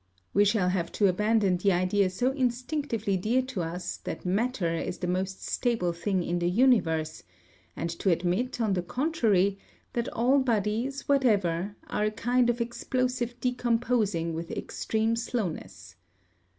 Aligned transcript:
We 0.33 0.45
shall 0.45 0.69
have 0.69 0.91
to 0.93 1.05
abandon 1.05 1.57
the 1.57 1.73
idea 1.73 2.09
so 2.09 2.31
instinctively 2.31 3.17
dear 3.17 3.43
to 3.43 3.61
us 3.61 3.97
that 3.97 4.25
matter 4.25 4.73
is 4.73 4.97
the 4.97 5.05
most 5.05 5.45
stable 5.47 5.93
thing 5.93 6.23
in 6.23 6.39
the 6.39 6.49
universe, 6.49 7.21
and 7.75 7.87
to 7.99 8.09
admit, 8.09 8.59
on 8.59 8.73
the 8.73 8.81
contrary, 8.81 9.59
that 9.93 10.09
all 10.09 10.39
bodies 10.39 11.07
whatever 11.07 11.75
are 11.85 12.05
a 12.05 12.09
kind 12.09 12.49
of 12.49 12.59
explosive 12.59 13.39
decomposing 13.39 14.33
with 14.33 14.49
extreme 14.49 15.15
slowness. 15.15 15.95